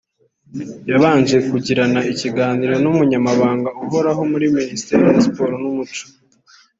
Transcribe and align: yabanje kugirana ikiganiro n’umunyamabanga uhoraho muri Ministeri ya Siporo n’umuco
yabanje 0.89 1.37
kugirana 1.49 1.99
ikiganiro 2.13 2.73
n’umunyamabanga 2.83 3.69
uhoraho 3.83 4.21
muri 4.31 4.45
Ministeri 4.55 5.01
ya 5.09 5.17
Siporo 5.23 5.55
n’umuco 5.63 6.03